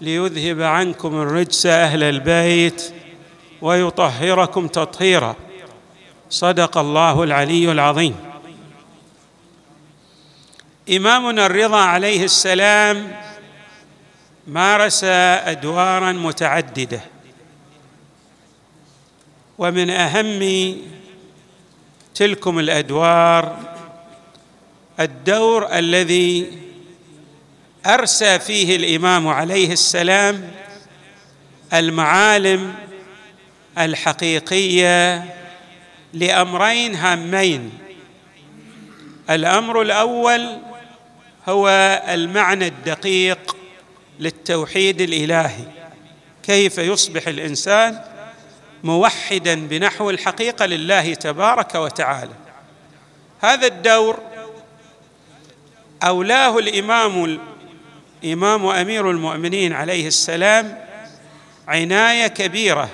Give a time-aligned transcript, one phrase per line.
[0.00, 2.92] ليذهب عنكم الرجس أهل البيت
[3.62, 5.36] ويطهركم تطهيرا.
[6.30, 8.16] صدق الله العلي العظيم.
[10.90, 13.16] إمامنا الرضا عليه السلام
[14.46, 17.00] مارس أدوارا متعددة.
[19.58, 20.76] ومن أهم
[22.14, 23.56] تلكم الأدوار
[25.00, 26.46] الدور الذي
[27.86, 30.50] أرسى فيه الإمام عليه السلام
[31.74, 32.74] المعالم
[33.78, 35.24] الحقيقية
[36.12, 37.72] لأمرين هامين.
[39.30, 40.58] الأمر الأول
[41.48, 41.68] هو
[42.08, 43.56] المعنى الدقيق
[44.18, 45.64] للتوحيد الإلهي.
[46.42, 48.00] كيف يصبح الإنسان
[48.84, 52.34] موحدا بنحو الحقيقة لله تبارك وتعالى؟
[53.40, 54.18] هذا الدور
[56.02, 57.40] أولاه الإمام
[58.24, 60.84] إمام أمير المؤمنين عليه السلام
[61.68, 62.88] عناية كبيرة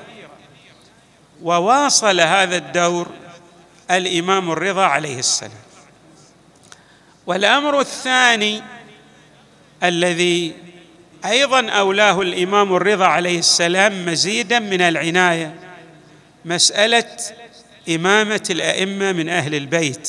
[1.43, 3.07] وواصل هذا الدور
[3.91, 5.67] الإمام الرضا عليه السلام.
[7.27, 8.63] والأمر الثاني
[9.83, 10.53] الذي
[11.25, 15.55] أيضا أولاه الإمام الرضا عليه السلام مزيدا من العناية
[16.45, 17.17] مسألة
[17.89, 20.09] إمامة الأئمة من أهل البيت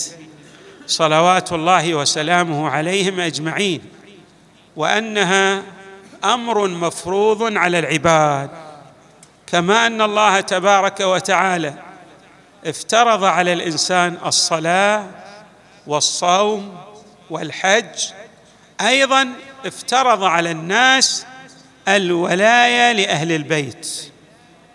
[0.88, 3.82] صلوات الله وسلامه عليهم أجمعين.
[4.78, 5.64] وأنها
[6.24, 8.50] أمر مفروض على العباد.
[9.48, 11.74] كما أن الله تبارك وتعالى
[12.66, 15.06] افترض على الإنسان الصلاة
[15.88, 16.78] والصوم
[17.30, 18.12] والحج
[18.82, 19.30] أيضا
[19.66, 21.26] افترض على الناس
[21.88, 24.12] الولاية لأهل البيت.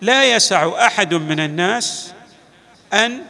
[0.00, 2.12] لا يسع أحد من الناس
[2.92, 3.20] أن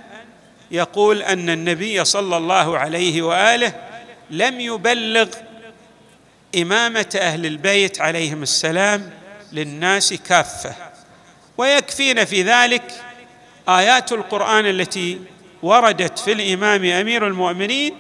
[0.71, 3.73] يقول أن النبي صلى الله عليه وآله
[4.31, 5.29] لم يبلغ
[6.57, 9.11] إمامة أهل البيت عليهم السلام
[9.53, 10.75] للناس كافة.
[11.59, 12.83] ويكفينا في ذلك
[13.69, 15.21] آيات القرآن التي
[15.63, 17.95] وردت في الإمام أمير المؤمنين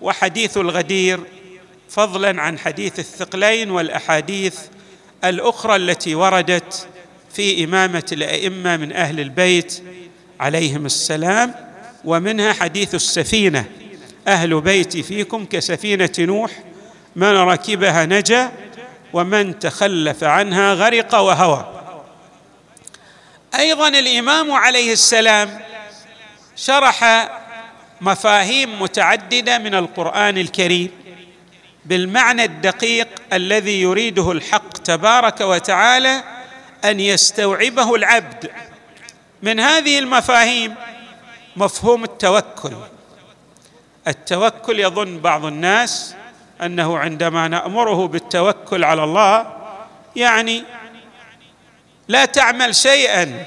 [0.00, 1.20] وحديث الغدير
[1.88, 4.58] فضلا عن حديث الثقلين والأحاديث
[5.24, 6.88] الأخرى التي وردت
[7.34, 9.82] في إمامة الأئمة من أهل البيت
[10.40, 11.54] عليهم السلام
[12.04, 13.64] ومنها حديث السفينة.
[14.28, 16.50] أهل بيتي فيكم كسفينة نوح
[17.16, 18.52] من ركبها نجا
[19.12, 21.68] ومن تخلف عنها غرق وهوى.
[23.58, 25.60] أيضا الإمام عليه السلام
[26.56, 27.28] شرح
[28.00, 30.90] مفاهيم متعددة من القرآن الكريم
[31.84, 36.22] بالمعنى الدقيق الذي يريده الحق تبارك وتعالى
[36.84, 38.50] أن يستوعبه العبد.
[39.42, 40.74] من هذه المفاهيم
[41.56, 42.72] مفهوم التوكل.
[44.08, 46.14] التوكل يظن بعض الناس
[46.62, 49.52] أنه عندما نأمره بالتوكل على الله
[50.16, 50.64] يعني
[52.08, 53.44] لا تعمل شيئا.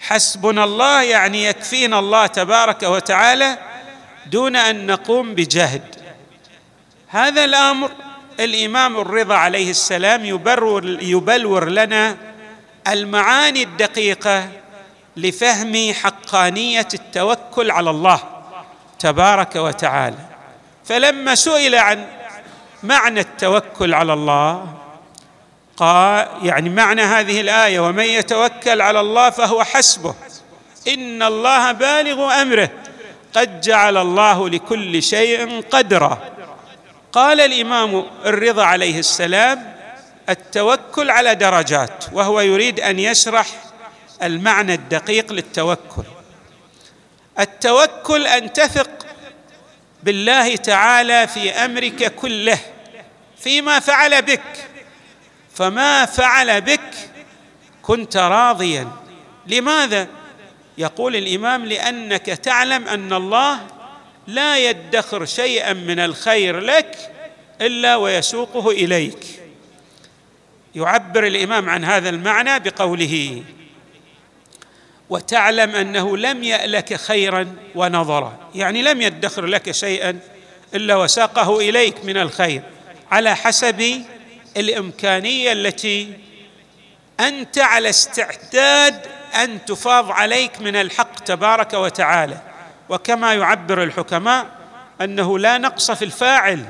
[0.00, 3.58] حسبنا الله يعني يكفينا الله تبارك وتعالى
[4.26, 5.82] دون أن نقوم بجهد.
[7.08, 7.90] هذا الأمر
[8.40, 12.16] الإمام الرضا عليه السلام يبرر يبلور لنا
[12.88, 14.48] المعاني الدقيقة
[15.16, 18.20] لفهم حقانية التوكل على الله
[18.98, 20.31] تبارك وتعالى.
[20.84, 22.06] فلما سئل عن
[22.82, 24.66] معنى التوكل على الله
[25.76, 30.14] قال يعني معنى هذه الآية ومن يتوكل على الله فهو حسبه
[30.88, 32.70] إن الله بالغ أمره
[33.34, 36.18] قد جعل الله لكل شيء قدرا.
[37.12, 39.76] قال الإمام الرضا عليه السلام
[40.28, 43.46] التوكل على درجات وهو يريد أن يشرح
[44.22, 46.02] المعنى الدقيق للتوكل.
[47.40, 49.01] التوكل أن تثق
[50.02, 52.58] بالله تعالى في أمرك كله
[53.38, 54.42] فيما فعل بك.
[55.54, 56.90] فما فعل بك
[57.82, 58.88] كنت راضيا.
[59.46, 60.06] لماذا؟
[60.78, 63.66] يقول الإمام لأنك تعلم أن الله
[64.26, 66.96] لا يدخر شيئا من الخير لك
[67.60, 69.26] إلا ويسوقه إليك.
[70.74, 73.42] يعبر الإمام عن هذا المعنى بقوله
[75.12, 78.38] وتعلم أنه لم يألك خيرا ونظرا.
[78.54, 80.18] يعني لم يدخر لك شيئا
[80.74, 82.62] إلا وساقه إليك من الخير.
[83.10, 84.02] على حسب
[84.56, 86.12] الإمكانية التي
[87.20, 89.06] أنت على استعداد
[89.42, 92.36] أن تفاض عليك من الحق تبارك وتعالى.
[92.88, 94.46] وكما يعبر الحكماء
[95.00, 96.64] أنه لا نقص في الفاعل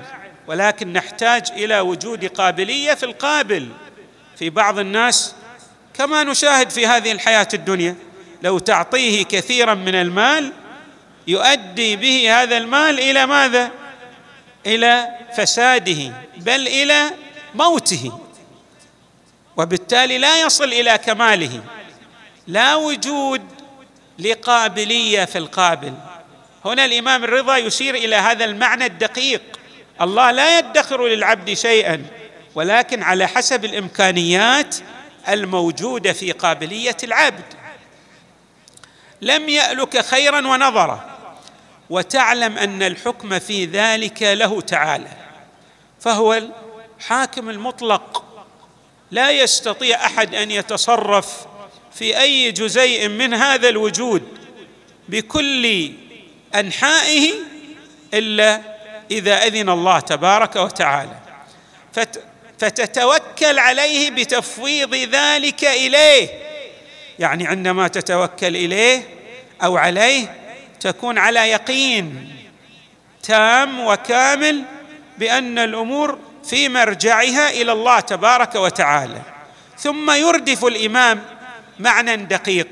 [0.46, 3.68] ولكن نحتاج إلى وجود قابلية في القابل.
[4.36, 5.34] في بعض الناس
[5.94, 7.96] كما نشاهد في هذه الحياة الدنيا
[8.42, 10.52] لو تعطيه كثيرا من المال
[11.26, 13.70] يؤدي به هذا المال إلى ماذا؟
[14.66, 17.10] إلى فساده بل إلى
[17.54, 18.18] موته.
[19.56, 21.62] وبالتالي لا يصل إلى كماله.
[22.46, 23.42] لا وجود
[24.18, 25.94] لقابلية في القابل.
[26.64, 29.42] هنا الإمام الرضا يشير إلى هذا المعنى الدقيق.
[30.00, 32.04] الله لا يدخر للعبد شيئا
[32.54, 34.76] ولكن على حسب الإمكانيات
[35.28, 37.61] الموجودة في قابلية العبد.
[39.22, 41.18] لم يألك خيرا ونظرا.
[41.90, 45.08] وتعلم أن الحكم في ذلك له تعالى.
[46.00, 46.42] فهو
[46.98, 48.24] الحاكم المطلق.
[49.10, 51.46] لا يستطيع أحد أن يتصرف
[51.94, 54.22] في أي جزيء من هذا الوجود
[55.08, 55.92] بكل
[56.54, 57.32] أنحائه
[58.14, 58.60] إلا
[59.10, 61.16] إذا أذن الله تبارك وتعالى.
[62.58, 66.51] فتتوكل عليه بتفويض ذلك إليه.
[67.22, 69.02] يعني عندما تتوكل إليه
[69.62, 70.36] أو عليه
[70.80, 72.32] تكون على يقين
[73.22, 74.62] تام وكامل
[75.18, 79.22] بأن الأمور في مرجعها إلى الله تبارك وتعالى.
[79.78, 81.22] ثم يردف الإمام
[81.78, 82.68] معنى دقيق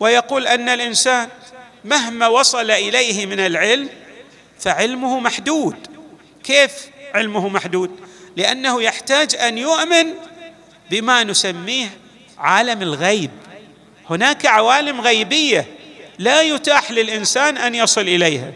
[0.00, 1.28] ويقول أن الإنسان
[1.84, 3.88] مهما وصل إليه من العلم
[4.58, 5.76] فعلمه محدود.
[6.44, 6.72] كيف
[7.14, 8.00] علمه محدود؟
[8.36, 10.14] لأنه يحتاج أن يؤمن
[10.90, 11.90] بما نسميه
[12.38, 13.30] عالم الغيب.
[14.10, 15.66] هناك عوالم غيبية
[16.18, 18.52] لا يتاح للإنسان أن يصل إليها.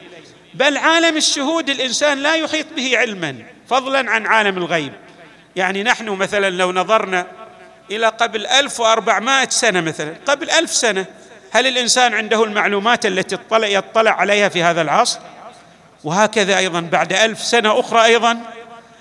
[0.54, 3.36] بل عالم الشهود الإنسان لا يحيط به علما
[3.68, 4.92] فضلا عن عالم الغيب.
[5.56, 7.26] يعني نحن مثلا لو نظرنا
[7.90, 11.06] إلى قبل 1400 سنة مثلا قبل ألف سنة
[11.50, 15.18] هل الإنسان عنده المعلومات التي يطلع عليها في هذا العصر؟
[16.04, 18.40] وهكذا أيضا بعد ألف سنة أخرى أيضا.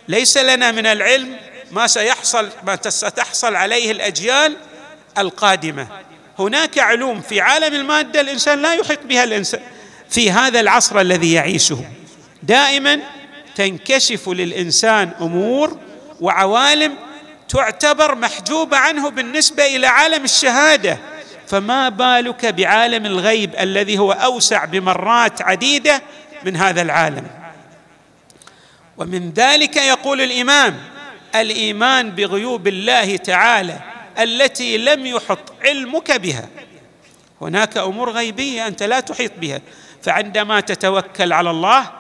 [0.08, 1.38] ليس لنا من العلم
[1.72, 4.58] ما سيحصل ما ستحصل عليه الأجيال
[5.18, 5.88] القادمة.
[6.40, 9.62] هناك علوم في عالم المادة الإنسان لا يحيط بها الإنسان
[10.10, 11.86] في هذا العصر الذي يعيشه.
[12.44, 13.00] دائما
[13.56, 15.78] تنكشف للإنسان أمور
[16.22, 16.96] وعوالم
[17.50, 20.98] تعتبر محجوبة عنه بالنسبة إلى عالم الشهادة.
[21.48, 26.02] فما بالك بعالم الغيب الذي هو أوسع بمرات عديدة
[26.46, 27.28] من هذا العالم؟
[28.98, 30.80] ومن ذلك يقول الإمام
[31.36, 36.50] الإيمان بغيوب الله تعالى التي لم يحط علمك بها.
[37.42, 39.62] هناك أمور غيبية أنت لا تحيط بها.
[40.04, 41.92] فعندما تتوكل على الله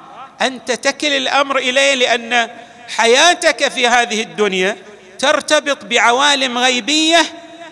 [0.42, 2.50] أنت تكل الأمر إليه لأن
[2.98, 4.77] حياتك في هذه الدنيا
[5.19, 7.21] ترتبط بعوالم غيبية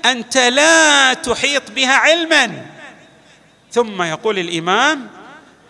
[0.05, 2.65] أنت لا تحيط بها علما.
[3.71, 5.07] ثم يقول الإمام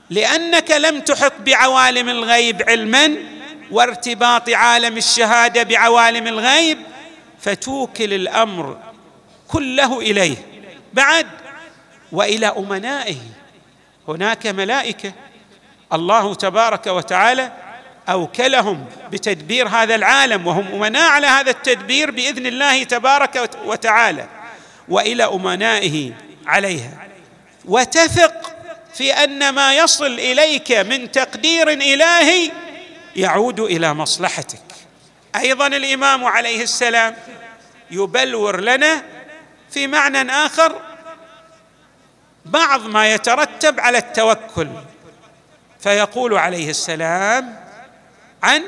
[0.10, 3.16] لأنك لم تحط بعوالم الغيب علما
[3.72, 6.78] وارتباط عالم الشهادة بعوالم الغيب
[7.42, 8.78] فتوكل الأمر
[9.48, 10.38] كله إليه.
[10.94, 11.28] بعد
[12.12, 13.18] وإلى أمنائه.
[14.08, 15.14] هناك ملائكة
[15.94, 17.52] الله تبارك وتعالى
[18.10, 24.28] أوكلهم بتدبير هذا العالم وهم أمناء على هذا التدبير بإذن الله تبارك وتعالى.
[24.90, 26.14] وإلى أمنائه
[26.48, 27.08] عليها.
[27.66, 28.56] وتثق
[28.94, 32.52] في أن ما يصل إليك من تقدير إلهي
[33.16, 34.71] يعود إلى مصلحتك.
[35.36, 37.16] أيضا الإمام عليه السلام
[37.92, 39.04] يبلور لنا
[39.70, 40.82] في معنى آخر
[42.46, 44.68] بعض ما يترتب على التوكل
[45.80, 47.66] فيقول عليه السلام
[48.44, 48.64] عن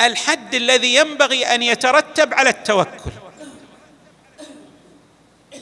[0.00, 3.10] الحد الذي ينبغي أن يترتب على التوكل.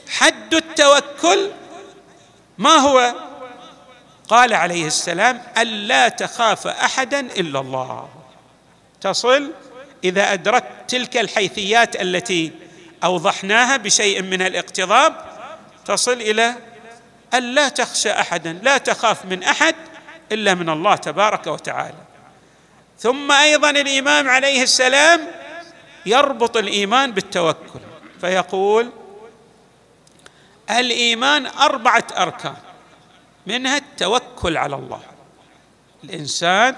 [0.09, 1.51] حد التوكل
[2.59, 3.15] ما هو؟
[4.29, 8.09] قال عليه السلام الا تخاف احدا إلا الله.
[9.01, 9.53] تصل؟
[10.05, 12.53] إذا أدركت تلك الحيثيات التي
[13.05, 15.17] أوضحناها بشيء من الاقتضاب
[15.85, 16.55] تصل إلى
[17.35, 19.75] أن لا تخشى احدا لا تخاف من أحد
[20.33, 21.99] إلا من الله تبارك وتعالى.
[22.99, 25.21] ثم أيضا الإمام عليه السلام
[26.07, 27.81] يربط الإيمان بالتوكل
[28.21, 28.91] فيقول
[30.71, 32.57] الإيمان أربعة أركان
[33.47, 35.01] منها التوكل على الله.
[36.05, 36.77] الإنسان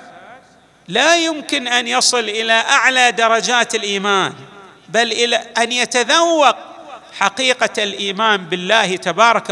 [0.89, 4.33] لا يمكن أن يصل إلى أعلى درجات الإيمان
[4.89, 6.57] بل إلى أن يتذوق
[7.19, 9.51] حقيقة الإيمان بالله تبارك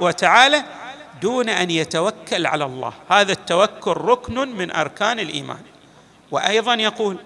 [0.00, 0.64] وتعالى
[1.22, 2.92] دون أن يتوكل على الله.
[3.10, 5.60] هذا التوكل ركن من أركان الإيمان.
[6.30, 7.16] وأيضا يقول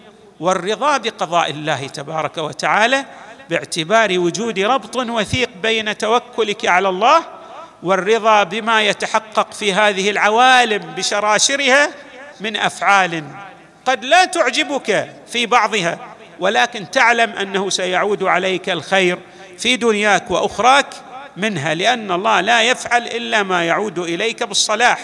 [0.41, 3.05] والرضا بقضاء الله تبارك وتعالى
[3.51, 7.25] باعتبار وجود ربط وثيق بين توكلك على الله
[7.83, 11.91] والرضا بما يتحقق في هذه العوالم بشراشرها
[12.40, 13.25] من أفعال
[13.87, 15.99] قد لا تعجبك في بعضها
[16.40, 19.19] ولكن تعلم أنه سيعود عليك الخير
[19.59, 20.87] في دنياك وأخراك
[21.37, 25.00] منها لأن الله لا يفعل إلا ما يعود إليك بالصلاح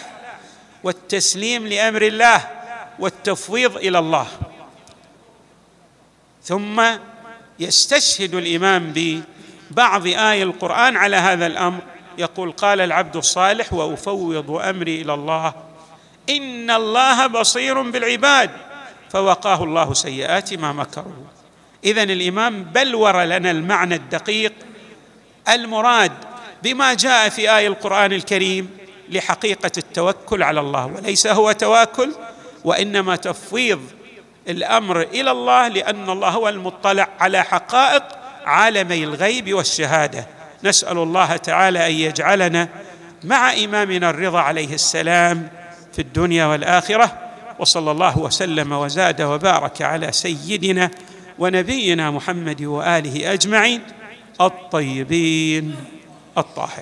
[0.84, 2.48] والتسليم لأمر الله
[2.98, 4.26] والتفويض إلى الله.
[6.44, 6.82] ثم
[7.58, 11.80] يستشهد الإمام ببعض اي القرآن على هذا الأمر
[12.18, 15.54] يقول قال العبد الصالح وأفوض أمري إلى الله
[16.30, 18.50] ان الله بصير بالعباد.
[19.10, 21.24] فوقاه الله سيئات ما مكروا
[21.84, 24.52] اذا الامام بلور لنا المعنى الدقيق.
[25.48, 26.12] المراد
[26.62, 28.70] بما جاء في إيه القران الكريم
[29.08, 32.12] لحقيقه التوكل على الله وليس هو تواكل
[32.64, 33.80] وانما تفويض
[34.48, 38.02] الامر إلى الله لأن الله هو المطلع على حقائق
[38.44, 40.26] عالمي الغيب والشهاده.
[40.64, 42.68] نسال الله تعالى ان يجعلنا
[43.24, 45.62] مع امامنا الرضا عليه السلام.
[45.92, 47.18] في الدنيا والآخرة
[47.58, 50.90] وصلى الله وسلم وزاد وبارك على سيدنا
[51.38, 53.80] ونبينا محمد وآله أجمعين
[54.40, 55.76] الطيبين
[56.38, 56.70] الطاهرين.